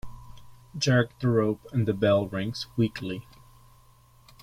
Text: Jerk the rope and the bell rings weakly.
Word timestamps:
Jerk 0.75 1.19
the 1.19 1.27
rope 1.27 1.63
and 1.71 1.87
the 1.87 1.93
bell 1.93 2.25
rings 2.27 2.65
weakly. 2.75 3.27